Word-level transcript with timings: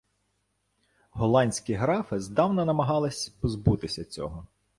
Голландські 1.11 1.73
графи 1.73 2.19
здавна 2.19 2.65
намагались 2.65 3.29
позбутися 3.29 4.03
цього. 4.05 4.47